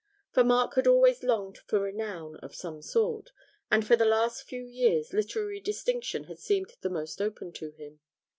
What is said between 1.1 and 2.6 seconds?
longed for renown of